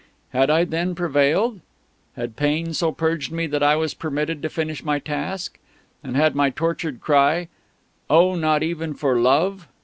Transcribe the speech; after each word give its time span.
Had 0.31 0.49
I, 0.49 0.63
then, 0.65 0.95
prevailed? 0.95 1.61
Had 2.17 2.35
Pain 2.35 2.73
so 2.73 2.91
purged 2.91 3.31
me 3.31 3.45
that 3.45 3.61
I 3.61 3.75
was 3.75 3.93
permitted 3.93 4.41
to 4.41 4.49
finish 4.49 4.83
my 4.83 4.97
task? 4.97 5.59
And 6.03 6.15
had 6.15 6.33
my 6.33 6.49
tortured 6.49 7.01
cry, 7.01 7.49
"Oh, 8.09 8.33
not 8.33 8.63
even 8.63 8.95
for 8.95 9.19
Love?" 9.19 9.67